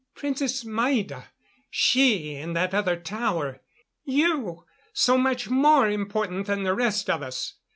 "Princess 0.15 0.65
Maida... 0.65 1.25
she... 1.69 2.33
in 2.33 2.53
that 2.53 2.73
other 2.73 2.95
tower... 2.95 3.61
you, 4.03 4.65
so 4.93 5.15
much 5.15 5.47
more 5.47 5.87
important 5.87 6.47
than 6.47 6.63
the 6.63 6.73
rest 6.73 7.07
of 7.07 7.21
us...." 7.21 7.57